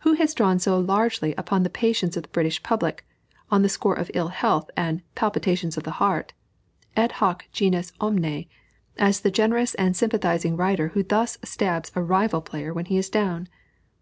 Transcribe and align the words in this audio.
Who 0.00 0.12
has 0.12 0.34
drawn 0.34 0.58
so 0.58 0.78
largely 0.78 1.34
upon 1.36 1.62
the 1.62 1.70
patience 1.70 2.14
of 2.14 2.24
the 2.24 2.28
British 2.28 2.62
public, 2.62 3.06
on 3.50 3.62
the 3.62 3.70
score 3.70 3.94
of 3.94 4.10
ill 4.12 4.28
health 4.28 4.70
and 4.76 5.00
"palpitations 5.14 5.78
of 5.78 5.82
the 5.84 5.92
heart," 5.96 6.34
et 6.94 7.10
hoc 7.24 7.46
genus 7.52 7.90
omne, 7.98 8.44
as 8.98 9.20
the 9.20 9.30
generous 9.30 9.72
and 9.76 9.96
sympathizing 9.96 10.58
writer 10.58 10.88
who 10.88 11.02
thus 11.02 11.38
stabs 11.42 11.90
a 11.94 12.02
rival 12.02 12.42
player 12.42 12.74
when 12.74 12.84
he 12.84 12.98
is 12.98 13.08
down? 13.08 13.48